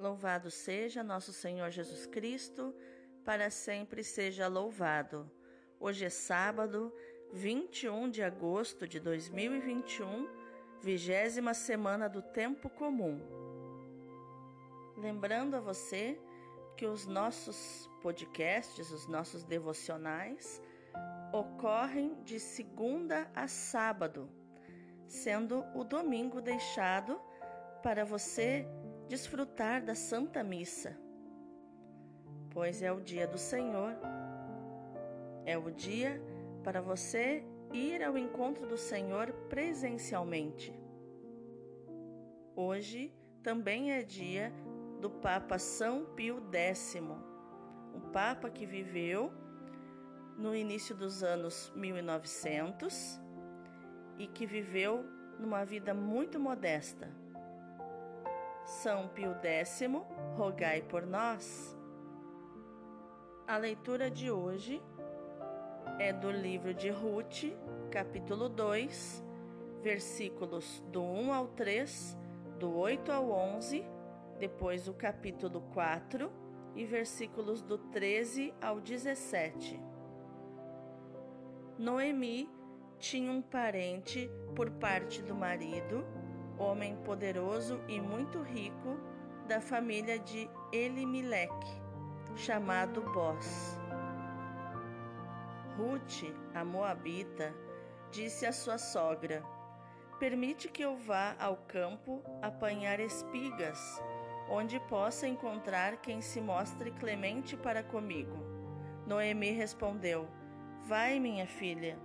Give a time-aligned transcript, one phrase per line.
[0.00, 2.74] Louvado seja nosso Senhor Jesus Cristo,
[3.22, 5.30] para sempre seja louvado.
[5.78, 6.90] Hoje é sábado,
[7.34, 10.26] 21 de agosto de 2021,
[10.80, 13.20] vigésima semana do Tempo Comum.
[14.96, 16.18] Lembrando a você
[16.78, 20.62] que os nossos podcasts, os nossos devocionais,
[21.30, 24.30] ocorrem de segunda a sábado,
[25.06, 27.20] sendo o domingo deixado
[27.82, 28.66] para você
[29.10, 30.96] desfrutar da Santa Missa,
[32.50, 33.92] pois é o dia do Senhor,
[35.44, 36.22] é o dia
[36.62, 40.72] para você ir ao encontro do Senhor presencialmente.
[42.54, 44.52] Hoje também é dia
[45.00, 46.94] do Papa São Pio X,
[47.92, 49.32] um Papa que viveu
[50.38, 53.20] no início dos anos 1900
[54.20, 55.04] e que viveu
[55.36, 57.19] numa vida muito modesta
[58.70, 59.82] são Pio X,
[60.36, 61.76] rogai por nós.
[63.46, 64.80] A leitura de hoje
[65.98, 67.46] é do livro de Ruth,
[67.90, 69.24] capítulo 2,
[69.82, 72.16] versículos do 1 ao 3,
[72.60, 73.84] do 8 ao 11,
[74.38, 76.30] depois o capítulo 4
[76.76, 79.80] e versículos do 13 ao 17.
[81.76, 82.48] Noemi
[83.00, 86.19] tinha um parente por parte do marido
[86.60, 88.98] homem poderoso e muito rico
[89.48, 91.80] da família de Elimeleque,
[92.36, 93.78] chamado Boz.
[95.76, 97.54] Ruth, a moabita,
[98.10, 99.42] disse à sua sogra:
[100.18, 104.00] Permite que eu vá ao campo apanhar espigas,
[104.50, 108.36] onde possa encontrar quem se mostre clemente para comigo.
[109.06, 110.28] Noemi respondeu:
[110.86, 111.98] Vai, minha filha.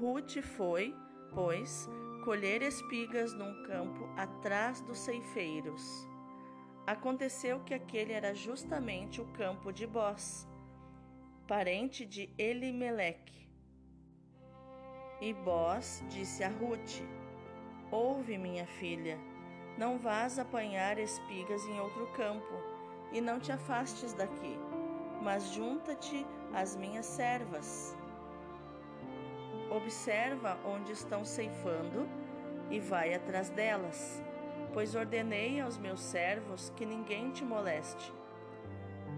[0.00, 0.96] Ruth foi,
[1.32, 1.88] pois,
[2.26, 6.08] colher espigas num campo atrás dos ceifeiros.
[6.84, 10.44] Aconteceu que aquele era justamente o campo de Boz,
[11.46, 13.48] parente de Elimeleque.
[15.20, 17.00] E Boz disse a Ruth:
[17.92, 19.16] Ouve, minha filha,
[19.78, 22.54] não vás apanhar espigas em outro campo,
[23.12, 24.58] e não te afastes daqui,
[25.22, 27.96] mas junta-te às minhas servas
[29.76, 32.08] Observa onde estão ceifando
[32.70, 34.22] e vai atrás delas,
[34.72, 38.10] pois ordenei aos meus servos que ninguém te moleste.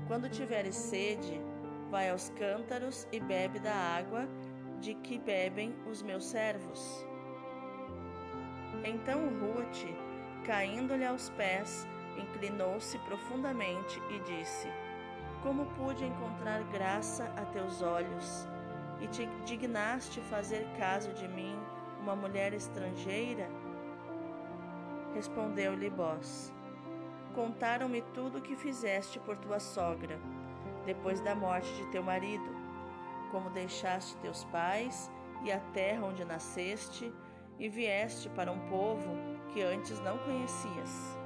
[0.08, 1.40] Quando tiveres sede,
[1.92, 4.28] vai aos cântaros e bebe da água
[4.80, 7.06] de que bebem os meus servos.
[8.84, 9.86] Então Ruth,
[10.44, 11.86] caindo-lhe aos pés,
[12.20, 14.66] inclinou-se profundamente e disse:
[15.40, 18.48] Como pude encontrar graça a teus olhos?
[19.00, 21.56] E te dignaste fazer caso de mim,
[22.00, 23.48] uma mulher estrangeira?
[25.14, 26.52] Respondeu-lhe Bós:
[27.34, 30.18] Contaram-me tudo o que fizeste por tua sogra,
[30.84, 32.50] depois da morte de teu marido,
[33.30, 35.10] como deixaste teus pais
[35.44, 37.12] e a terra onde nasceste,
[37.58, 39.16] e vieste para um povo
[39.48, 41.18] que antes não conhecias.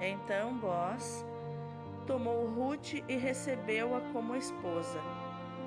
[0.00, 1.24] Então Bós
[2.06, 5.15] tomou Ruth e recebeu-a como esposa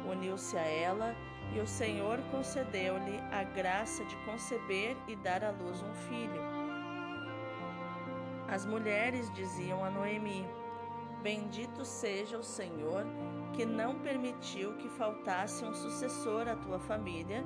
[0.09, 1.15] uniu-se a ela
[1.53, 6.41] e o Senhor concedeu-lhe a graça de conceber e dar à luz um filho.
[8.47, 10.45] As mulheres diziam a Noemi:
[11.21, 13.05] Bendito seja o Senhor
[13.53, 17.43] que não permitiu que faltasse um sucessor à tua família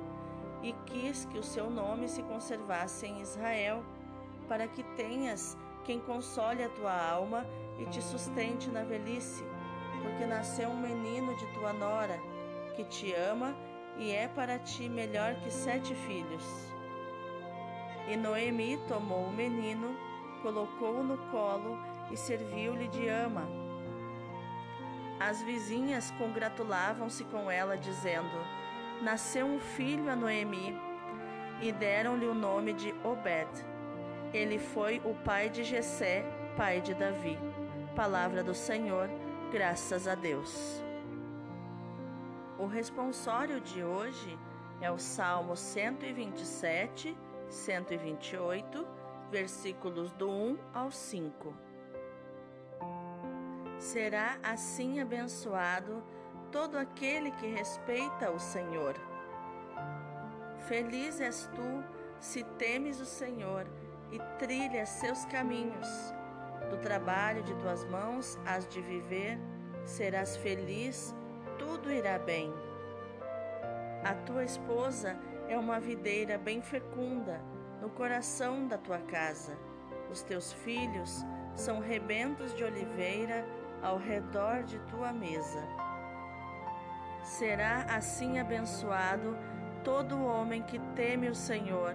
[0.62, 3.82] e quis que o seu nome se conservasse em Israel,
[4.48, 7.46] para que tenhas quem console a tua alma
[7.78, 9.44] e te sustente na velhice,
[10.02, 12.18] porque nasceu um menino de tua nora
[12.74, 13.54] que te ama
[13.96, 16.44] e é para ti melhor que sete filhos.
[18.08, 19.96] E Noemi tomou o menino,
[20.42, 21.78] colocou-o no colo
[22.10, 23.48] e serviu-lhe de ama.
[25.18, 28.36] As vizinhas congratulavam-se com ela, dizendo:
[29.00, 30.76] Nasceu um filho a Noemi,
[31.62, 33.48] e deram-lhe o nome de Obed.
[34.32, 36.24] Ele foi o pai de Jessé,
[36.56, 37.38] pai de Davi.
[37.94, 39.08] Palavra do Senhor,
[39.52, 40.82] graças a Deus.
[42.64, 44.38] O responsório de hoje
[44.80, 47.14] é o Salmo 127,
[47.46, 48.86] 128,
[49.30, 51.54] versículos do 1 ao 5.
[53.78, 56.02] Será assim abençoado
[56.50, 58.94] todo aquele que respeita o Senhor.
[60.66, 61.84] Feliz és tu
[62.18, 63.66] se temes o Senhor
[64.10, 65.88] e trilhas seus caminhos.
[66.70, 69.38] Do trabalho de tuas mãos has de viver,
[69.84, 71.14] serás feliz
[71.58, 72.52] tudo irá bem.
[74.04, 75.16] A tua esposa
[75.48, 77.40] é uma videira bem fecunda
[77.80, 79.56] no coração da tua casa.
[80.10, 81.24] Os teus filhos
[81.54, 83.46] são rebentos de oliveira
[83.82, 85.62] ao redor de tua mesa.
[87.22, 89.36] Será assim abençoado
[89.82, 91.94] todo homem que teme o Senhor.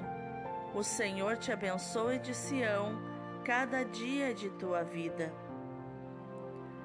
[0.74, 3.00] O Senhor te abençoe de Sião
[3.44, 5.34] cada dia de tua vida.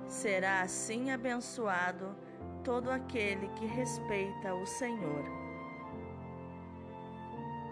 [0.07, 2.15] Será assim abençoado
[2.65, 5.23] todo aquele que respeita o Senhor.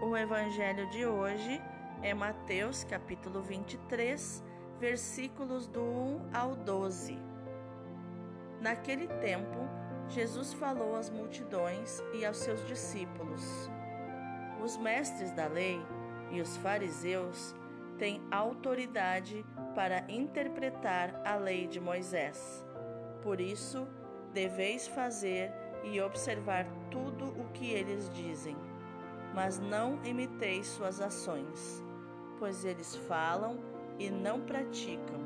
[0.02, 1.58] O evangelho de hoje
[2.02, 4.44] é Mateus capítulo 23,
[4.78, 7.18] versículos do 1 ao 12.
[8.60, 9.66] Naquele tempo,
[10.08, 13.70] Jesus falou às multidões e aos seus discípulos:
[14.62, 15.80] Os mestres da lei
[16.30, 17.54] e os fariseus
[17.98, 19.42] têm autoridade
[19.74, 22.66] para interpretar a lei de Moisés.
[23.22, 23.88] Por isso,
[24.32, 25.52] deveis fazer
[25.84, 28.56] e observar tudo o que eles dizem,
[29.34, 31.84] mas não imiteis suas ações,
[32.38, 33.58] pois eles falam
[33.98, 35.22] e não praticam.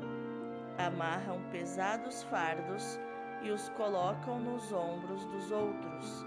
[0.77, 2.99] Amarram pesados fardos
[3.43, 6.25] e os colocam nos ombros dos outros,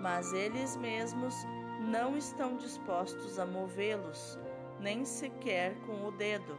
[0.00, 1.34] mas eles mesmos
[1.80, 4.38] não estão dispostos a movê-los,
[4.78, 6.56] nem sequer com o dedo.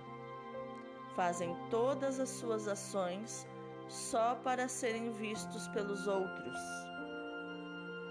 [1.15, 3.47] Fazem todas as suas ações
[3.91, 6.57] só para serem vistos pelos outros.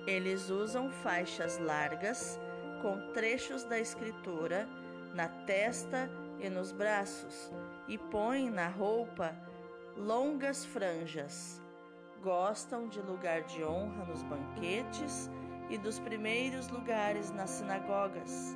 [0.07, 2.39] Eles usam faixas largas
[2.83, 4.69] com trechos da Escritura
[5.15, 7.51] na testa e nos braços
[7.89, 9.35] e põem na roupa
[9.97, 11.63] longas franjas.
[12.23, 15.31] Gostam de lugar de honra nos banquetes
[15.71, 18.55] e dos primeiros lugares nas sinagogas.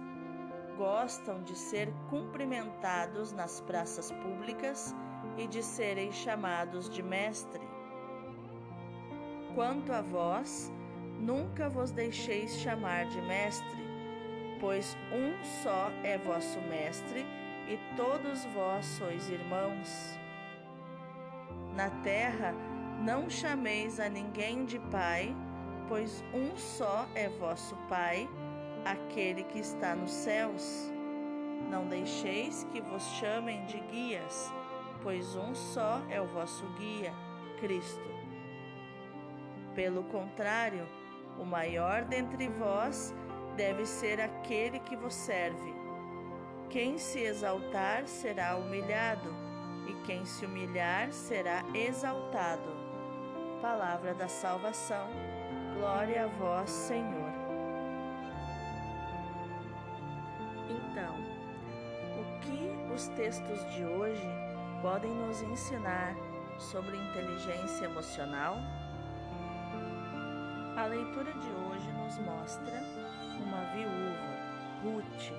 [0.77, 4.95] Gostam de ser cumprimentados nas praças públicas
[5.37, 7.61] e de serem chamados de mestre.
[9.55, 10.73] Quanto a vós,
[11.19, 13.85] nunca vos deixeis chamar de mestre,
[14.61, 17.25] pois um só é vosso mestre
[17.69, 20.19] e todos vós sois irmãos.
[21.75, 22.55] Na terra,
[23.01, 25.35] não chameis a ninguém de pai,
[25.89, 28.29] pois um só é vosso Pai,
[28.85, 30.91] aquele que está nos céus.
[31.71, 34.53] Não deixeis que vos chamem de guias,
[35.05, 37.13] pois um só é o vosso guia,
[37.61, 38.09] Cristo.
[39.75, 40.89] Pelo contrário,
[41.39, 43.15] o maior dentre vós
[43.55, 45.75] deve ser aquele que vos serve.
[46.71, 49.29] Quem se exaltar será humilhado,
[49.87, 52.73] e quem se humilhar será exaltado.
[53.61, 55.09] Palavra da salvação.
[55.77, 57.33] Glória a vós, Senhor.
[60.71, 61.15] Então,
[62.19, 64.44] o que os textos de hoje
[64.85, 66.15] podem nos ensinar
[66.59, 68.59] sobre inteligência emocional?
[70.77, 72.83] A leitura de hoje nos mostra
[73.41, 75.33] uma viúva, Ruth,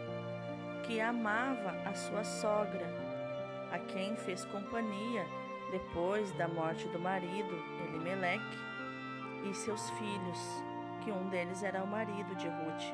[0.82, 2.88] que amava a sua sogra,
[3.72, 5.28] a quem fez companhia
[5.70, 7.56] depois da morte do marido,
[7.88, 8.58] Elimeleque,
[9.48, 10.64] e seus filhos,
[11.04, 12.94] que um deles era o marido de Ruth.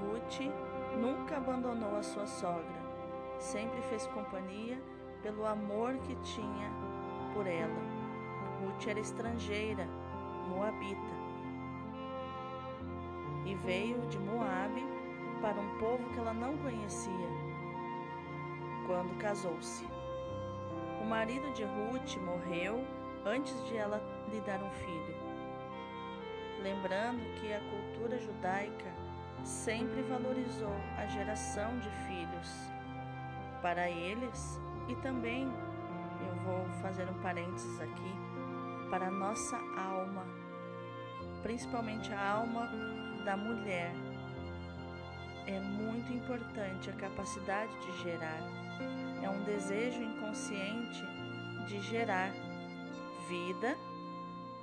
[0.00, 0.40] Ruth
[1.00, 2.81] nunca abandonou a sua sogra,
[3.42, 4.80] sempre fez companhia
[5.22, 6.70] pelo amor que tinha
[7.34, 7.82] por ela.
[8.60, 9.86] Ruth era estrangeira,
[10.48, 11.22] moabita,
[13.44, 14.84] e veio de Moabe
[15.40, 17.28] para um povo que ela não conhecia
[18.86, 19.84] quando casou-se.
[21.00, 22.84] O marido de Ruth morreu
[23.26, 24.00] antes de ela
[24.30, 25.16] lhe dar um filho.
[26.62, 28.92] Lembrando que a cultura judaica
[29.42, 32.71] sempre valorizou a geração de filhos
[33.62, 38.12] para eles e também, eu vou fazer um parênteses aqui,
[38.90, 40.26] para a nossa alma,
[41.42, 42.68] principalmente a alma
[43.24, 43.92] da mulher.
[45.46, 48.40] É muito importante a capacidade de gerar.
[49.22, 51.02] É um desejo inconsciente
[51.68, 52.30] de gerar
[53.28, 53.76] vida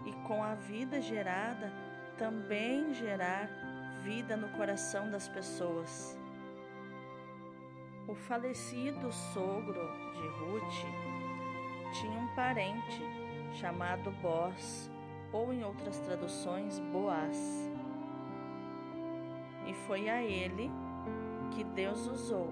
[0.06, 1.72] e com a vida gerada
[2.18, 3.50] também gerar
[4.03, 6.19] vida no coração das pessoas.
[8.10, 13.04] O falecido sogro de Ruth tinha um parente
[13.54, 14.89] chamado Boaz,
[15.32, 17.38] ou em outras traduções, Boaz.
[19.68, 20.72] E foi a ele
[21.51, 22.51] que Deus usou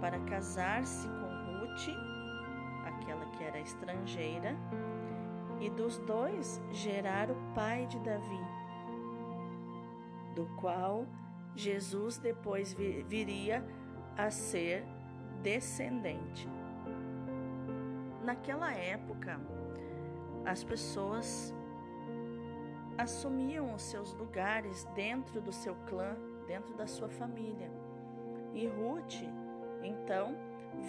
[0.00, 1.88] para casar-se com Ruth,
[2.86, 4.56] aquela que era estrangeira,
[5.60, 8.46] e dos dois gerar o pai de Davi,
[10.36, 11.08] do qual
[11.56, 13.66] Jesus depois viria
[14.26, 14.84] a ser
[15.42, 16.46] descendente.
[18.22, 19.40] Naquela época,
[20.44, 21.54] as pessoas
[22.98, 26.14] assumiam os seus lugares dentro do seu clã,
[26.46, 27.70] dentro da sua família.
[28.52, 29.22] E Ruth,
[29.82, 30.36] então,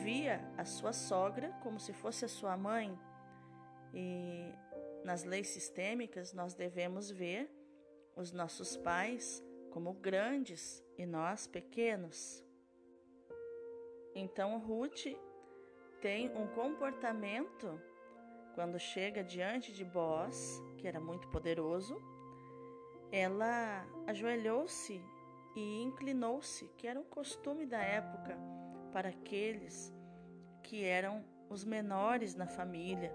[0.04, 3.00] via a sua sogra como se fosse a sua mãe.
[3.94, 4.54] E
[5.06, 7.50] nas leis sistêmicas, nós devemos ver
[8.14, 12.51] os nossos pais como grandes e nós pequenos.
[14.14, 15.08] Então, Ruth
[16.02, 17.80] tem um comportamento
[18.54, 22.02] quando chega diante de Boaz, que era muito poderoso,
[23.12, 25.02] ela ajoelhou-se
[25.56, 28.38] e inclinou-se, que era um costume da época
[28.92, 29.94] para aqueles
[30.64, 33.14] que eram os menores na família.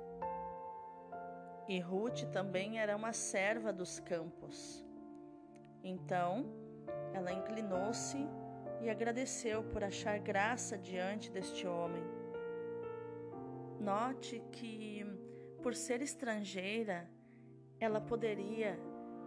[1.68, 4.84] E Ruth também era uma serva dos campos.
[5.82, 6.46] Então,
[7.12, 8.28] ela inclinou-se
[8.80, 12.02] e agradeceu por achar graça diante deste homem.
[13.80, 15.04] Note que,
[15.62, 17.08] por ser estrangeira,
[17.78, 18.78] ela poderia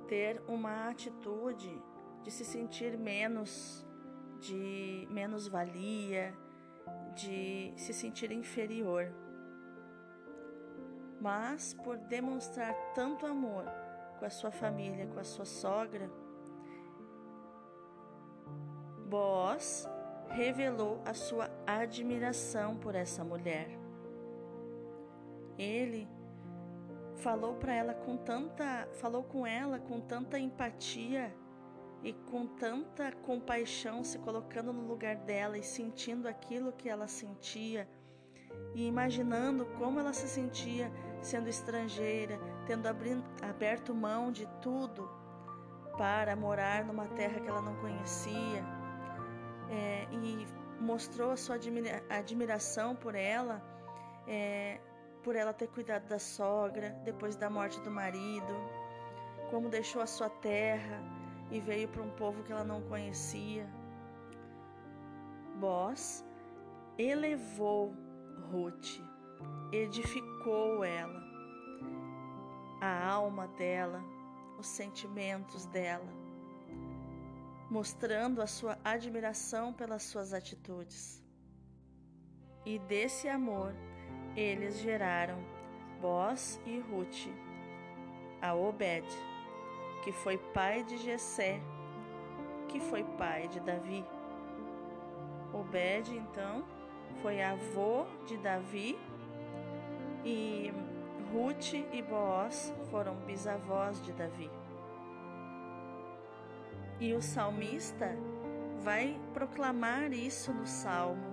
[0.08, 1.72] ter uma atitude
[2.24, 3.86] de se sentir menos,
[4.40, 6.34] de menos valia,
[7.16, 9.12] de se sentir inferior.
[11.22, 13.66] Mas por demonstrar tanto amor
[14.18, 16.10] com a sua família, com a sua sogra,
[19.10, 19.90] Boaz
[20.30, 23.68] revelou a sua admiração por essa mulher.
[25.58, 26.08] Ele
[27.16, 31.36] falou para ela com tanta, falou com ela com tanta empatia
[32.04, 37.90] e com tanta compaixão, se colocando no lugar dela e sentindo aquilo que ela sentia
[38.76, 45.10] e imaginando como ela se sentia sendo estrangeira, tendo aberto mão de tudo
[45.98, 48.79] para morar numa terra que ela não conhecia
[49.70, 50.48] é, e
[50.80, 53.62] mostrou a sua admira admiração por ela,
[54.28, 54.80] é,
[55.24, 58.54] por ela ter cuidado da sogra depois da morte do marido,
[59.50, 61.04] como deixou a sua terra
[61.52, 63.68] e veio para um povo que ela não conhecia.
[65.56, 66.26] Boaz
[66.98, 67.94] elevou
[68.52, 69.02] Ruth,
[69.72, 71.22] edificou ela,
[72.82, 74.04] a alma dela,
[74.58, 76.19] os sentimentos dela,
[77.70, 81.24] mostrando a sua admiração pelas suas atitudes.
[82.66, 83.74] E desse amor
[84.36, 85.38] eles geraram
[86.02, 87.28] Boaz e Ruth,
[88.42, 89.08] a Obed
[90.04, 91.60] que foi pai de Jessé,
[92.68, 94.06] que foi pai de Davi.
[95.54, 96.64] Obed, então,
[97.22, 98.98] foi avô de Davi
[100.24, 100.72] e
[101.32, 104.50] Ruth e Boaz foram bisavós de Davi.
[107.00, 108.14] E o salmista
[108.84, 111.24] vai proclamar isso no salmo,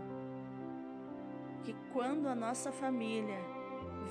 [1.64, 3.40] que quando a nossa família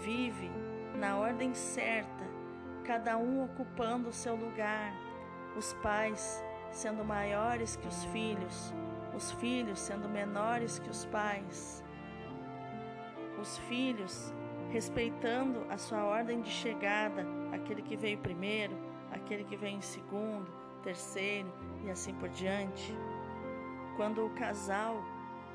[0.04, 0.52] vive
[0.98, 2.26] na ordem certa,
[2.84, 4.94] cada um ocupando o seu lugar,
[5.56, 8.74] os pais sendo maiores que os filhos,
[9.16, 11.82] os filhos sendo menores que os pais,
[13.40, 14.34] os filhos
[14.72, 18.78] respeitando a sua ordem de chegada, aquele que veio primeiro,
[19.10, 21.52] aquele que veio em segundo, terceiro
[21.84, 22.96] e assim por diante.
[23.98, 25.04] Quando o casal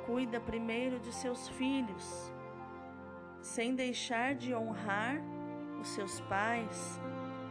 [0.04, 2.32] cuida primeiro de seus filhos,
[3.40, 5.18] sem deixar de honrar
[5.80, 7.00] os seus pais,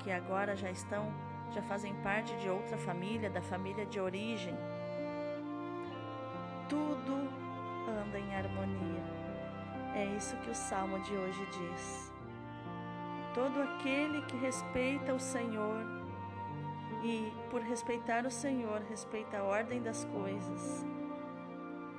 [0.03, 1.11] que agora já estão,
[1.51, 4.55] já fazem parte de outra família, da família de origem.
[6.67, 7.13] Tudo
[8.01, 9.03] anda em harmonia.
[9.95, 12.13] É isso que o salmo de hoje diz.
[13.33, 15.99] Todo aquele que respeita o Senhor
[17.03, 20.85] e, por respeitar o Senhor, respeita a ordem das coisas,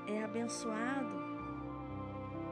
[0.07, 1.21] é abençoado.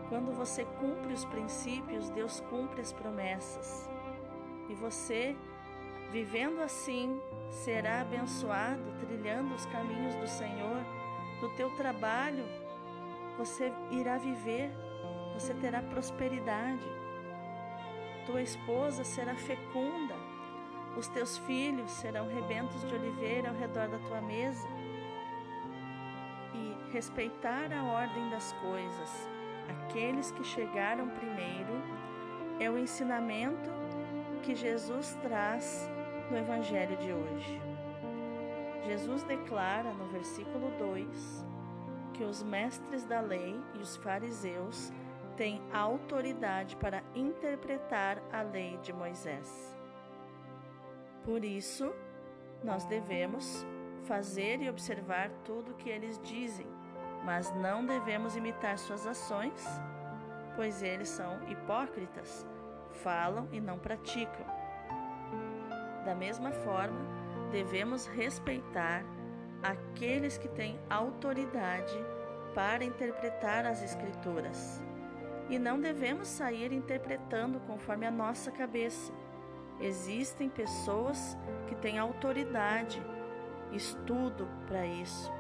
[0.09, 3.89] Quando você cumpre os princípios, Deus cumpre as promessas.
[4.69, 5.37] E você,
[6.11, 10.81] vivendo assim, será abençoado, trilhando os caminhos do Senhor.
[11.41, 12.45] Do teu trabalho,
[13.37, 14.71] você irá viver,
[15.35, 16.87] você terá prosperidade.
[18.27, 20.15] Tua esposa será fecunda,
[20.99, 24.67] os teus filhos serão rebentos de oliveira ao redor da tua mesa.
[26.53, 29.29] E respeitar a ordem das coisas,
[29.69, 31.81] aqueles que chegaram primeiro,
[32.59, 33.71] é o ensinamento
[34.43, 35.89] que Jesus traz
[36.31, 37.63] no Evangelho de hoje.
[38.85, 41.47] Jesus declara no versículo 2
[42.15, 44.93] que os mestres da lei e os fariseus
[45.37, 49.78] têm autoridade para interpretar a lei de Moisés.
[51.29, 51.93] Por isso,
[52.65, 53.67] nós devemos
[54.05, 56.67] fazer e observar tudo o que eles dizem,
[57.23, 59.63] mas não devemos imitar suas ações,
[60.57, 62.47] pois eles são hipócritas
[63.03, 64.47] falam e não praticam.
[66.07, 66.99] Da mesma forma,
[67.51, 69.05] devemos respeitar
[69.63, 71.95] aqueles que têm autoridade
[72.55, 74.83] para interpretar as Escrituras.
[75.51, 79.13] E não devemos sair interpretando conforme a nossa cabeça.
[79.81, 81.37] Existem pessoas
[81.69, 83.01] que têm autoridade,
[83.73, 85.33] estudo para isso.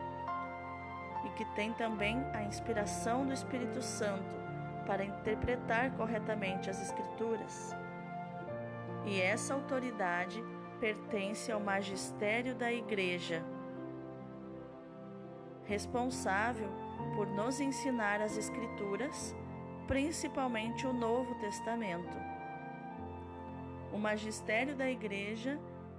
[1.24, 4.36] E que têm também a inspiração do Espírito Santo
[4.86, 7.74] para interpretar corretamente as Escrituras.
[9.04, 10.42] E essa autoridade
[10.80, 13.44] pertence ao magistério da Igreja,
[15.64, 16.70] responsável
[17.16, 19.34] por nos ensinar as Escrituras,
[19.86, 22.27] principalmente o Novo Testamento.
[23.98, 25.58] O magistério da Igreja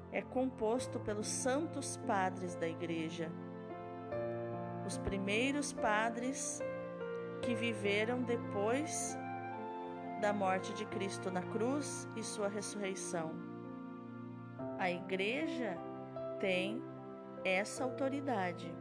[0.10, 3.29] é composto pelos santos padres da Igreja,
[4.88, 6.62] os primeiros padres
[7.41, 9.18] que viveram depois
[10.22, 13.34] da morte de Cristo na cruz e sua ressurreição.
[14.77, 15.77] A Igreja
[16.39, 16.82] tem
[17.44, 18.74] essa autoridade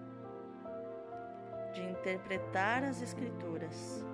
[1.75, 4.07] de interpretar as Escrituras.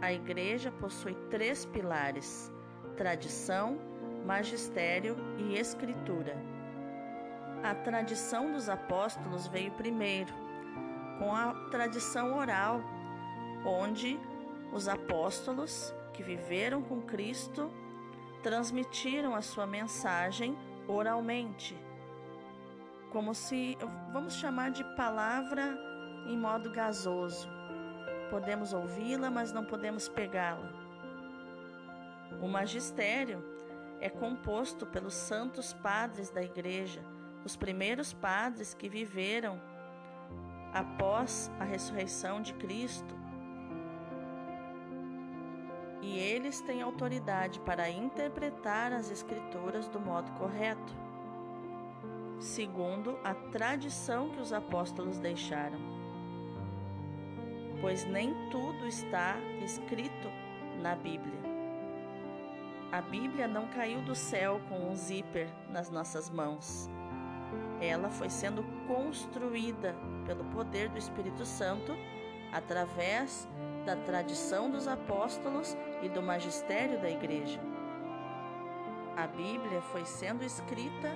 [0.00, 2.50] A Igreja possui três pilares:
[2.98, 3.78] tradição,
[4.26, 6.36] magistério e escritura.
[7.62, 10.34] A tradição dos apóstolos veio primeiro,
[11.18, 12.82] com a tradição oral,
[13.64, 14.20] onde
[14.72, 17.70] os apóstolos que viveram com Cristo
[18.42, 20.54] transmitiram a sua mensagem
[20.86, 21.74] oralmente
[23.10, 23.76] como se,
[24.12, 25.76] vamos chamar de palavra
[26.26, 27.48] em modo gasoso.
[28.30, 30.87] Podemos ouvi-la, mas não podemos pegá-la.
[32.42, 33.44] O magistério
[34.00, 37.00] é composto pelos santos padres da igreja,
[37.44, 39.60] os primeiros padres que viveram
[40.72, 43.16] após a ressurreição de Cristo.
[46.00, 51.08] E eles têm autoridade para interpretar as Escrituras do modo correto
[52.40, 55.78] segundo a tradição que os apóstolos deixaram.
[57.80, 60.28] Pois nem tudo está escrito
[60.80, 61.57] na Bíblia.
[62.90, 66.88] A Bíblia não caiu do céu com um zíper nas nossas mãos.
[67.82, 71.94] Ela foi sendo construída pelo poder do Espírito Santo
[72.50, 73.46] através
[73.84, 77.60] da tradição dos apóstolos e do magistério da igreja.
[79.14, 81.14] A Bíblia foi sendo escrita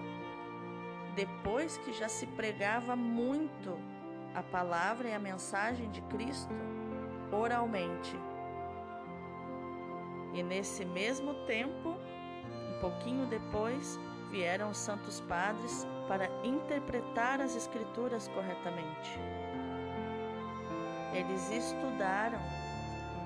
[1.15, 3.79] depois que já se pregava muito
[4.35, 6.53] a palavra e a mensagem de Cristo
[7.33, 8.15] oralmente.
[10.33, 13.99] E nesse mesmo tempo, um pouquinho depois,
[14.31, 19.19] vieram os santos padres para interpretar as Escrituras corretamente.
[21.13, 22.41] Eles estudaram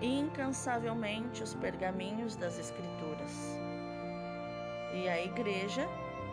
[0.02, 3.56] incansavelmente os pergaminhos das Escrituras.
[4.92, 5.88] E a igreja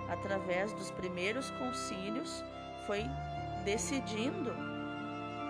[0.09, 2.43] através dos primeiros concílios,
[2.85, 3.03] foi
[3.63, 4.51] decidindo,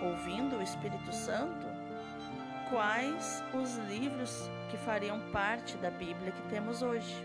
[0.02, 1.66] ouvindo o Espírito Santo,
[2.74, 7.16] quais os livros que fariam parte da Bíblia que temos hoje.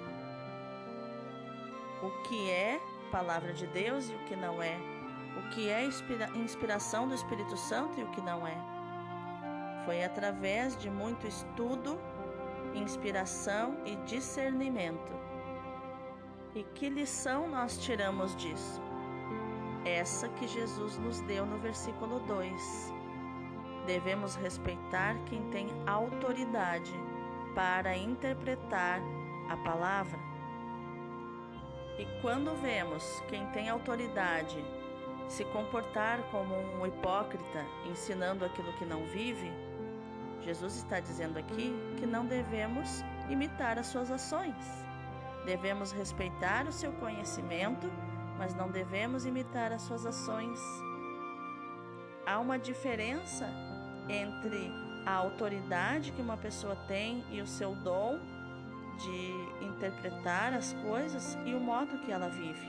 [2.03, 2.79] O que é
[3.11, 4.77] palavra de Deus e o que não é.
[5.39, 5.89] O que é
[6.37, 8.57] inspiração do Espírito Santo e o que não é.
[9.87, 11.99] Foi através de muito estudo,
[12.75, 15.17] inspiração e discernimento
[16.55, 18.83] e que lição nós tiramos disso?
[19.87, 22.98] Essa que Jesus nos deu no versículo 2.
[23.89, 26.93] Devemos respeitar quem tem autoridade
[27.55, 29.01] para interpretar
[29.49, 30.19] a palavra.
[31.99, 34.63] E quando vemos quem tem autoridade
[35.27, 39.51] se comportar como um hipócrita, ensinando aquilo que não vive,
[40.43, 44.85] Jesus está dizendo aqui que não devemos imitar as suas ações.
[45.47, 47.91] Devemos respeitar o seu conhecimento,
[48.37, 50.61] mas não devemos imitar as suas ações.
[52.27, 53.47] Há uma diferença
[54.09, 54.73] entre
[55.05, 58.19] a autoridade que uma pessoa tem e o seu dom
[58.99, 62.67] de interpretar as coisas e o modo que ela vive.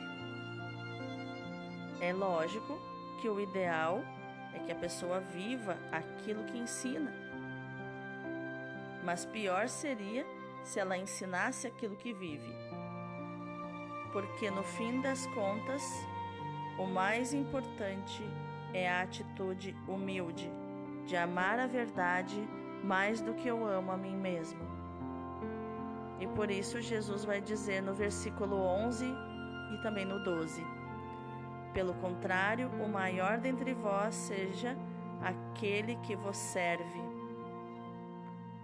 [1.99, 2.79] É lógico
[3.21, 4.01] que o ideal
[4.53, 7.13] é que a pessoa viva aquilo que ensina.
[9.03, 10.25] Mas pior seria
[10.63, 12.53] se ela ensinasse aquilo que vive.
[14.13, 15.83] Porque no fim das contas,
[16.77, 18.23] o mais importante
[18.73, 20.49] é a atitude humilde
[21.05, 22.47] de amar a verdade
[22.83, 24.59] mais do que eu amo a mim mesmo.
[26.19, 29.05] E por isso Jesus vai dizer no versículo 11
[29.73, 30.65] e também no 12:
[31.73, 34.77] Pelo contrário, o maior dentre vós seja
[35.21, 36.99] aquele que vos serve.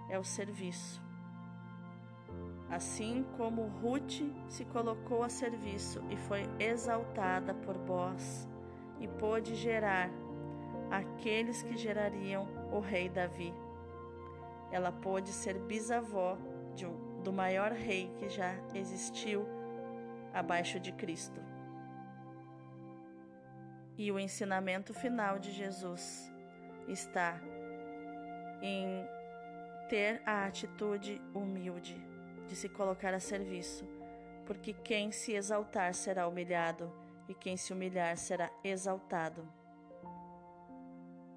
[0.10, 1.02] É o serviço.
[2.70, 8.48] Assim como Ruth se colocou a serviço e foi exaltada por Boaz
[9.00, 10.10] e pôde gerar
[10.92, 13.54] aqueles que gerariam o rei Davi.
[14.72, 16.38] Ela pôde ser bisavó
[16.84, 19.48] um, do maior rei que já existiu
[20.34, 21.42] abaixo de Cristo.
[23.98, 26.32] E o ensinamento final de Jesus
[26.88, 27.40] está
[28.62, 29.08] em
[29.88, 31.96] ter a atitude humilde
[32.48, 33.88] de se colocar a serviço,
[34.46, 36.92] porque quem se exaltar será humilhado
[37.28, 39.48] e quem se humilhar será exaltado.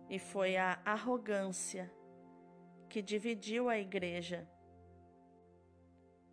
[0.08, 1.90] E foi a arrogância
[2.88, 4.48] que dividiu a igreja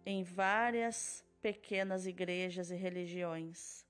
[0.05, 3.85] em várias pequenas igrejas e religiões.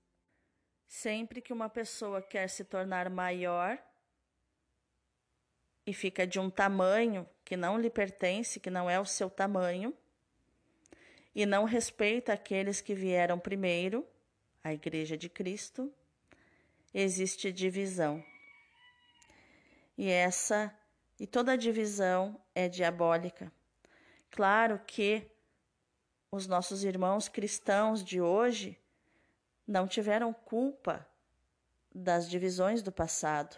[0.88, 3.78] Sempre que uma pessoa quer se tornar maior
[5.86, 9.96] e fica de um tamanho que não lhe pertence, que não é o seu tamanho,
[11.36, 14.08] e não respeita aqueles que vieram primeiro,
[14.64, 15.94] a Igreja de Cristo,
[16.94, 18.24] existe divisão.
[19.98, 20.74] E essa
[21.20, 23.52] e toda divisão é diabólica.
[24.30, 25.32] Claro que
[26.30, 28.78] os nossos irmãos cristãos de hoje
[29.66, 31.08] não tiveram culpa
[31.94, 33.58] das divisões do passado.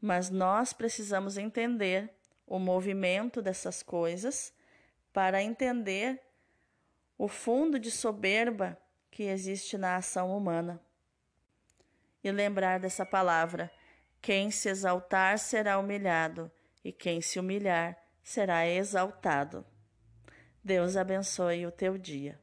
[0.00, 2.12] Mas nós precisamos entender
[2.46, 4.52] o movimento dessas coisas
[5.12, 6.20] para entender
[7.16, 8.78] o fundo de soberba
[9.10, 10.80] que existe na ação humana.
[12.22, 13.70] E lembrar dessa palavra:
[14.26, 16.50] quem se exaltar será humilhado,
[16.84, 19.64] e quem se humilhar será exaltado.
[20.64, 22.36] Deus abençoe o teu dia.